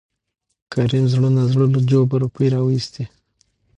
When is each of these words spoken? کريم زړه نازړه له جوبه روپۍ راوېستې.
کريم 0.73 1.05
زړه 1.13 1.29
نازړه 1.37 1.65
له 1.73 1.79
جوبه 1.89 2.15
روپۍ 2.23 2.47
راوېستې. 2.55 3.03